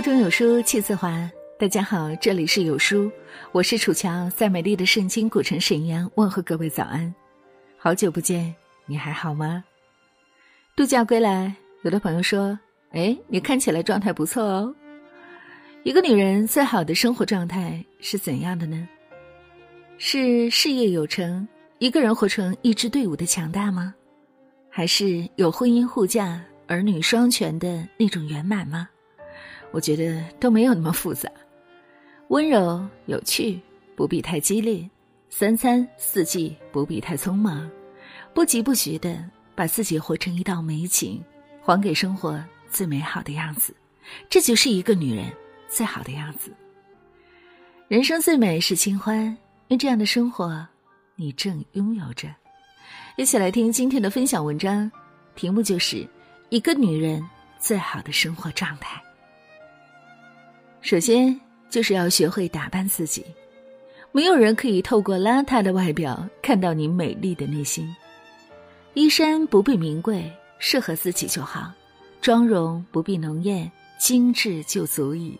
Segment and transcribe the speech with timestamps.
[0.00, 1.30] 腹中有书气自华。
[1.58, 3.12] 大家好，这里是有书，
[3.52, 7.14] 我是楚乔，在美丽的圣经古城沈阳问候各位早安。
[7.76, 8.54] 好久不见，
[8.86, 9.62] 你还好吗？
[10.74, 12.58] 度假归来，有的朋友说
[12.92, 14.74] ：“哎，你看起来状态不错哦。”
[15.84, 18.88] 一个女人最好的生活状态是怎样的呢？
[19.98, 21.46] 是事业有成，
[21.78, 23.94] 一个人活成一支队伍的强大吗？
[24.70, 28.88] 还是有婚姻护驾、儿女双全的那种圆满吗？
[29.72, 31.30] 我觉得都没有那么复杂，
[32.28, 33.60] 温柔有趣，
[33.94, 34.88] 不必太激烈；
[35.28, 37.70] 三餐四季不必太匆忙，
[38.34, 39.24] 不疾不徐的
[39.54, 41.22] 把自己活成一道美景，
[41.62, 43.74] 还给生活最美好的样子。
[44.28, 45.30] 这就是一个女人
[45.68, 46.52] 最好的样子。
[47.86, 49.36] 人生最美是清欢，
[49.68, 50.66] 因这样的生活，
[51.14, 52.28] 你正拥有着。
[53.16, 54.90] 一起来听今天的分享文章，
[55.36, 56.08] 题目就是
[56.48, 57.24] 一个女人
[57.58, 59.00] 最好的生活状态。
[60.82, 63.24] 首先，就是要学会打扮自己。
[64.12, 67.94] 没有人可以透过邋遢的外表看到你美丽的内心。
[68.94, 70.28] 衣衫不必名贵，
[70.58, 71.70] 适合自己就好；
[72.20, 75.38] 妆容不必浓艳，精致就足矣。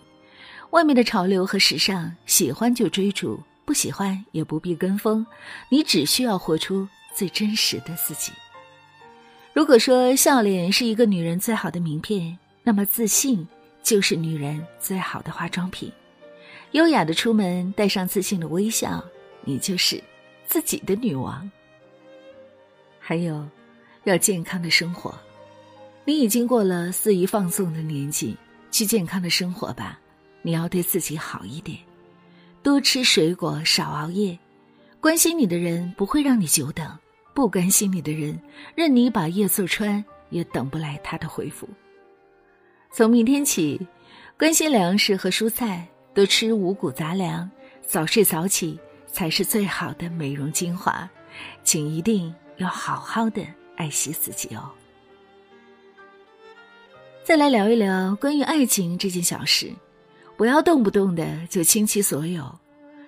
[0.70, 5.26] 外面的潮流和时尚，喜欢就追逐，不喜欢也不必跟风。
[5.68, 8.30] 你只需要活出最真实的自己。
[9.52, 13.44] 如果说笑脸是一个女人最好的名片，那么自信。
[13.82, 15.90] 就是女人最好的化妆品，
[16.72, 19.04] 优雅的出门，带上自信的微笑，
[19.44, 20.02] 你就是
[20.46, 21.50] 自己的女王。
[22.98, 23.48] 还有，
[24.04, 25.12] 要健康的生活，
[26.04, 28.36] 你已经过了肆意放纵的年纪，
[28.70, 29.98] 去健康的生活吧。
[30.42, 31.78] 你要对自己好一点，
[32.62, 34.38] 多吃水果，少熬夜。
[35.00, 36.96] 关心你的人不会让你久等，
[37.34, 38.40] 不关心你的人，
[38.74, 41.68] 任你把夜坐穿，也等不来他的回复。
[42.92, 43.80] 从明天起，
[44.36, 47.48] 关心粮食和蔬菜，多吃五谷杂粮，
[47.86, 51.08] 早睡早起才是最好的美容精华。
[51.62, 54.68] 请一定要好好的爱惜自己哦。
[57.22, 59.72] 再来聊一聊关于爱情这件小事，
[60.36, 62.52] 不要动不动的就倾其所有。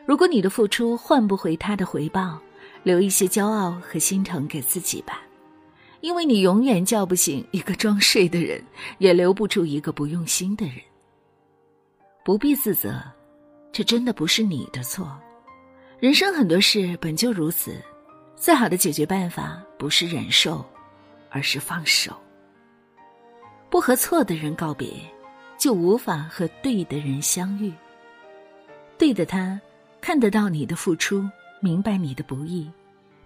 [0.07, 2.39] 如果你的付出换不回他的回报，
[2.85, 5.23] 留一些骄傲和心疼给自己吧。
[6.03, 8.61] 因为你永远叫不醒一个装睡的人，
[8.99, 10.75] 也留不住一个不用心的人。
[12.25, 13.01] 不必自责，
[13.71, 15.17] 这真的不是你的错。
[16.01, 17.81] 人生很多事本就如此，
[18.35, 20.65] 最好的解决办法不是忍受，
[21.31, 22.13] 而是放手。
[23.71, 24.89] 不和错的人告别，
[25.57, 27.73] 就无法和对的人相遇。
[28.99, 29.59] 对的他，
[30.01, 31.25] 看得到你的付出，
[31.61, 32.69] 明白你的不易，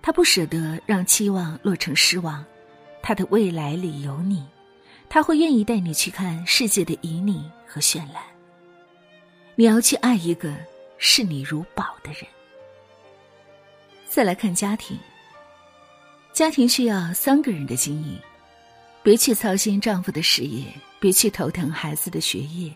[0.02, 2.44] 他不舍得让期望落成失望。
[3.06, 4.44] 他的未来里有你，
[5.08, 8.20] 他会愿意带你去看世界的旖旎和绚烂。
[9.54, 10.52] 你要去爱一个
[10.98, 12.22] 视你如宝的人。
[14.08, 14.98] 再来看家庭，
[16.32, 18.18] 家庭需要三个人的经营，
[19.04, 20.64] 别去操心丈夫的事业，
[20.98, 22.74] 别去头疼孩子的学业，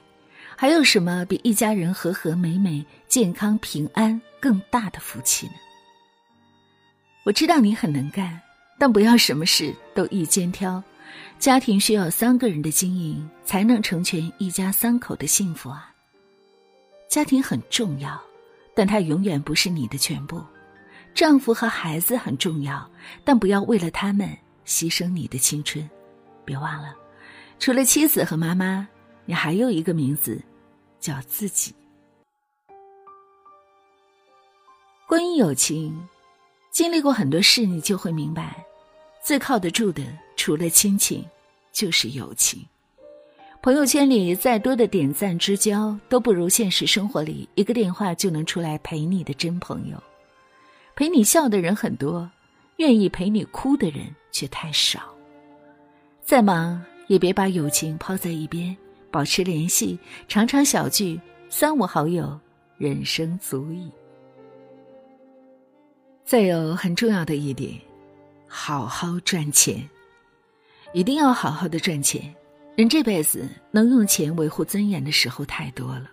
[0.54, 5.54] 还有什么比一家人和和美美、健康平安更大的福气呢？
[7.24, 8.40] 我知道你很能干。
[8.80, 10.82] 但不要什么事都一肩挑，
[11.38, 15.94] 家庭需要三个人的经营，才能成全一家三口的幸福啊。
[17.06, 18.18] 家庭很重要，
[18.74, 20.42] 但它永远不是你的全部。
[21.12, 22.90] 丈夫和孩子很重要，
[23.22, 25.86] 但不要为了他们牺牲你的青春。
[26.46, 26.96] 别忘了，
[27.58, 28.88] 除了妻子和妈妈，
[29.26, 30.40] 你还有一个名字，
[30.98, 31.74] 叫自己。
[35.06, 36.08] 关于友情，
[36.70, 38.64] 经历过很多事，你就会明白。
[39.22, 40.02] 最靠得住的，
[40.36, 41.24] 除了亲情，
[41.72, 42.64] 就是友情。
[43.62, 50.02] 朋友圈里再多的点赞之交，都不如现实生活里一个电话就能出来陪你的真朋友。
[50.96, 52.28] 陪你笑的人很多，
[52.76, 55.14] 愿意陪你哭的人却太少。
[56.22, 58.74] 再忙也别把友情抛在一边，
[59.10, 61.20] 保持联系，常常小聚，
[61.50, 62.40] 三五好友，
[62.78, 63.90] 人生足矣。
[66.24, 67.78] 再有很重要的一点。
[68.62, 69.88] 好好赚钱，
[70.92, 72.22] 一定要好好的赚钱。
[72.76, 76.10] 人这辈子能用钱维护尊严的时候太多了，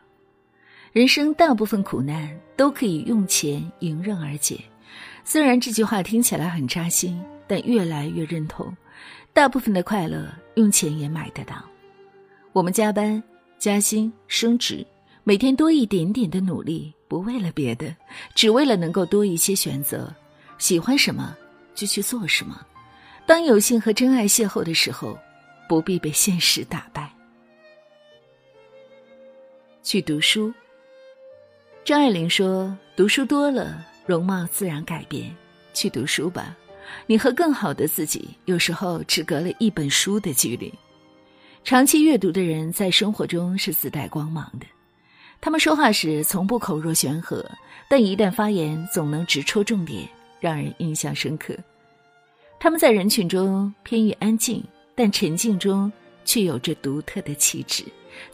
[0.94, 4.62] 人生大部分苦难都可以用钱迎刃而解。
[5.26, 8.74] 虽然这句话听起来很扎心，但越来越认同。
[9.34, 11.62] 大部分的快乐用钱也买得到。
[12.54, 13.22] 我们加班、
[13.60, 14.88] 加薪、升职，
[15.26, 17.94] 每天多一点点的努力，不为了别的，
[18.34, 20.10] 只为了能够多一些选择。
[20.58, 21.36] 喜欢什么？
[21.77, 22.59] 就去做什么。
[23.27, 25.18] 当有幸和真爱邂逅的时候，
[25.69, 27.09] 不必被现实打败。
[29.83, 30.51] 去读书。
[31.85, 35.33] 张爱玲说：“读书多了，容貌自然改变。
[35.74, 36.57] 去读书吧，
[37.06, 40.74] 你和更好的自己，有时候只隔了一本书的距离。
[41.63, 44.65] 长期阅读的人，在生活中是自带光芒的。
[45.39, 47.45] 他们说话时从不口若悬河，
[47.88, 50.09] 但一旦发言，总能直戳重点，
[50.39, 51.56] 让人印象深刻。
[52.60, 54.63] 他们在人群中偏于安静，
[54.95, 55.92] 但沉静中
[56.25, 57.84] 却有着独特的气质。”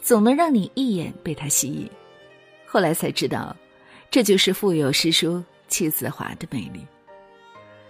[0.00, 1.86] 总能让你一眼被他吸引，
[2.64, 3.54] 后来才知道，
[4.10, 6.86] 这就是腹有诗书气自华的魅力。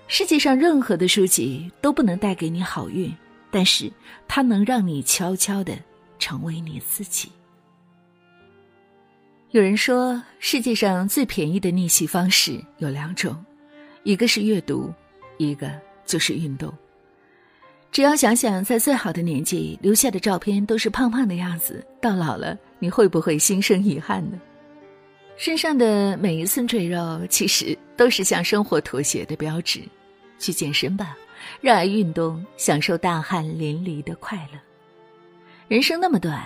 [0.08, 3.14] 世界上任何的书籍都不能带给你好运，
[3.48, 3.88] 但是
[4.26, 5.78] 它能让你悄悄的
[6.18, 7.30] 成为你自己。
[9.52, 13.40] 有人说，世界上最便宜的逆袭方式有两种，
[14.04, 14.92] 一个是阅读，
[15.38, 15.70] 一个
[16.04, 16.72] 就是运动。
[17.90, 24.38] 只要想想，在最好的年纪留下的照片都是胖胖的样子，到老了你会不会心生遗憾呢？
[25.36, 29.80] 身上的每一寸赘肉，其实都是向生活妥协的标志。
[30.38, 31.16] 去健身吧，
[31.60, 34.60] 热爱运动，享受大汗淋漓的快乐。
[35.66, 36.42] 人生那么短，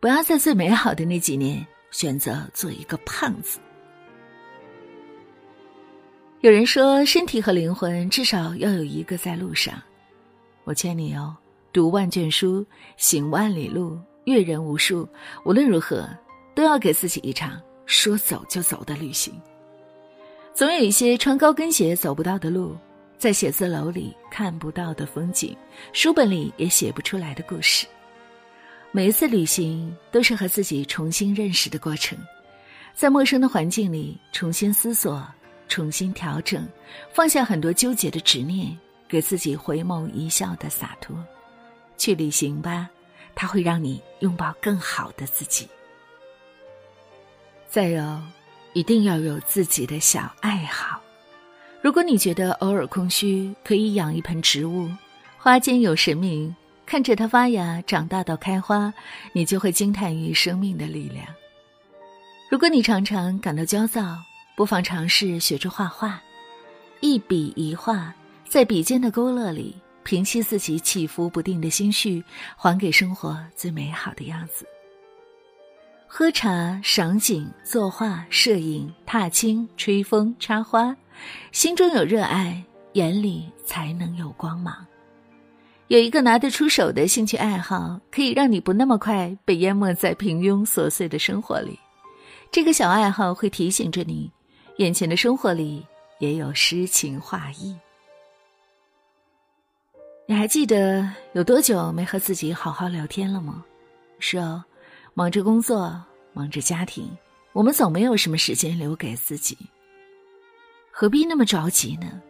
[0.00, 3.58] 不要在最美好的那几年选择做一个胖子。
[6.46, 9.82] 有人说，身体和灵魂至少要有一个在路上。
[10.62, 11.34] 我劝你哦，
[11.72, 12.64] 读万卷书，
[12.96, 15.08] 行万里路，阅人无数。
[15.44, 16.08] 无论如何，
[16.54, 19.34] 都要给自己一场说走就走的旅行。
[20.54, 22.76] 总有一些穿高跟鞋走不到的路，
[23.18, 25.56] 在写字楼里看不到的风景，
[25.92, 27.88] 书本里也写不出来的故事。
[28.92, 32.16] 每一次旅行都是和自己重新认识的过程，
[32.94, 35.26] 在陌生的环境里重新思索，
[35.68, 36.66] 重新调整，
[37.12, 38.76] 放下很多纠结的执念。
[39.08, 41.16] 给自己回眸一笑的洒脱，
[41.96, 42.90] 去旅行吧，
[43.36, 45.68] 它会让你拥抱更好的自己。
[47.68, 48.20] 再有，
[48.72, 51.00] 一定要有自己的小爱好。
[51.80, 54.90] 如果你觉得偶尔空虚，可以养一盆植物，
[55.38, 56.52] 花间有神明，
[56.84, 58.92] 看着它发芽、长大到开花，
[59.32, 61.24] 你就会惊叹于生命的力量。
[62.50, 64.16] 如果你常常感到焦躁，
[64.56, 66.18] 不妨尝试学着画画，
[67.00, 68.12] 一笔一画。
[68.48, 72.24] 在笔尖的勾勒里，平息自己起伏不定的心绪，
[72.56, 74.66] 还给生活最美好的样子。
[76.06, 80.96] 喝茶、赏景、作画、摄影、踏青、吹风、插花，
[81.52, 82.64] 心中有热爱，
[82.94, 84.86] 眼里才能有光芒。
[85.88, 91.78] 有一个拿得出手的兴趣爱好，可以让你不那么快被淹没在平庸琐碎的生活里。
[92.50, 94.30] 这个小爱好会提醒着你，
[94.78, 95.84] 眼前的生活里
[96.18, 97.74] 也有诗情画意。
[100.26, 103.64] 你还记得有多久没和自己好好聊天了吗？
[104.18, 104.62] 是哦，
[105.14, 105.98] 忙着工作，
[106.34, 107.08] 忙着家庭，
[107.52, 109.56] 我们总没有什么时间留给自己。
[110.90, 112.20] 何必那么着急呢？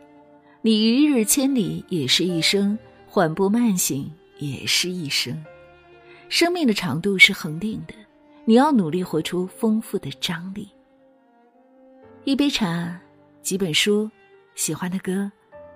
[0.63, 2.79] 你一日千里也是一生，
[3.09, 4.09] 缓步慢行
[4.39, 5.45] 也是一生。
[6.29, 7.95] 生命的长度是恒定的，
[8.45, 10.69] 你要努力活出丰富的张力。
[12.27, 13.01] 一杯茶，
[13.41, 14.11] 几本书，
[14.57, 15.31] 喜欢的歌，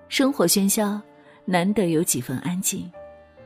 [0.09, 1.01] 生活喧嚣。
[1.45, 2.91] 难得有几分安静，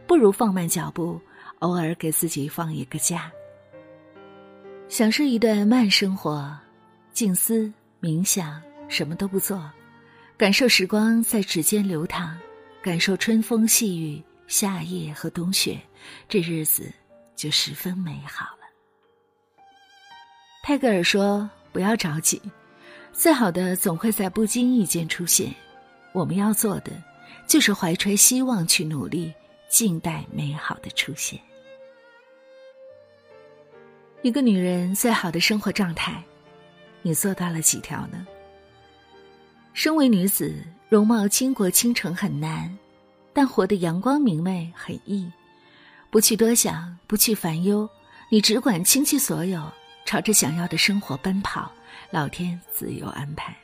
[0.07, 1.21] 不如放慢脚步，
[1.59, 3.31] 偶尔给自己放一个假，
[4.89, 6.51] 享受一段慢生活，
[7.13, 7.71] 静思
[8.01, 8.59] 冥想，
[8.89, 9.71] 什么都不做，
[10.35, 12.35] 感受时光在指尖流淌，
[12.81, 15.79] 感受春风细雨、夏夜和冬雪，
[16.27, 16.91] 这日子
[17.35, 18.65] 就十分美好了。
[20.63, 22.41] 泰戈尔说：“不要着急，
[23.17, 25.51] 最好的总会在不经意间出现。
[26.11, 26.91] 我们要做的。”
[27.47, 29.31] 就是怀揣希望去努力，
[29.69, 31.39] 静待美好的出现。
[34.23, 36.23] 一个女人最好的生活状态，
[37.03, 38.25] 你做到了几条呢？
[39.73, 40.55] 身为女子，
[40.89, 42.75] 容貌倾国倾城很难，
[43.31, 45.31] 但活得阳光明媚很易。
[46.09, 47.87] 不去多想，不去烦忧，
[48.31, 49.71] 你只管倾其所有，
[50.03, 51.71] 朝着想要的生活奔跑，
[52.09, 53.55] 老天自有安排。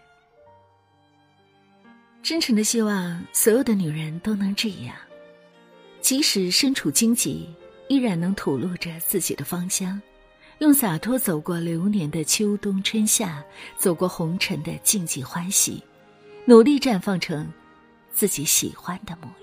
[2.24, 4.96] 真诚的希望所有的女人都能这样，
[6.02, 7.50] 即使身处荆棘，
[7.88, 10.00] 依然能吐露着自己的芳香，
[10.60, 13.44] 用洒脱走过流年的秋冬春夏，
[13.78, 15.84] 走过红尘的静寂欢喜，
[16.46, 17.52] 努力绽放成
[18.12, 19.41] 自己喜欢的模样。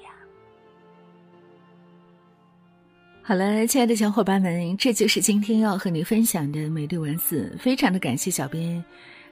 [3.29, 8.83] 好了，亲爱的小伙伴们，这就是今天要和你分享的美丽文字，非常的感谢小编。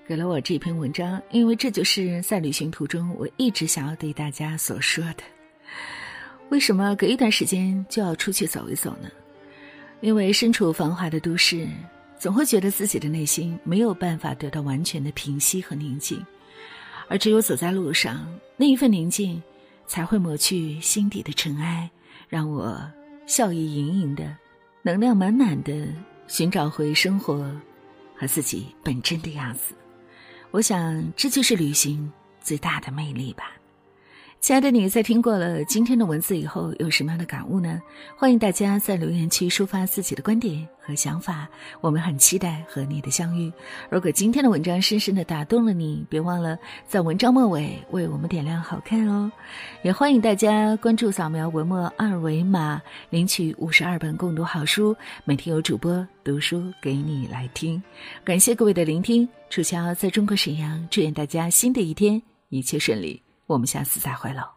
[0.06, 5.22] 给了我这篇文章，因为这就是在旅行途中我一直想要对大家所说的。
[6.50, 9.08] 为什么隔一段时间就要出去走一走呢？
[10.02, 11.66] 因为身处繁华的都市，
[12.18, 16.22] 总会觉得自己的内心没有办法得到完全的平息和宁静，
[17.08, 19.42] 而只有走在路上，那一份宁静，
[19.86, 21.90] 才会抹去心底的尘埃，
[22.28, 22.78] 让我
[23.26, 24.36] 笑意盈盈的，
[24.82, 25.88] 能量满满的
[26.28, 27.50] 寻找回生活
[28.14, 29.74] 和自己本真的样子。
[30.52, 33.55] 我想，这就是旅行最大的魅力吧。
[34.38, 37.82] 亲爱的你，在听过了今天的文字以后，有什么样的感悟呢？
[38.16, 41.48] 欢迎大家在留言区抒发自己的观点和想法，
[41.80, 43.52] 我们很期待和你的相遇。
[43.90, 49.32] 如果今天的文章深深的打动了你，别忘了在文章末尾为我们点亮好看哦。
[49.82, 57.82] 也欢迎大家关注、扫描文末二维码，领取五十二本共读好书，每天有主播读书给你来听。
[58.22, 63.25] 感谢各位的聆听，楚乔在中国沈阳，祝愿大家新的一天一切顺利。
[63.46, 64.55] 我们下次再会喽。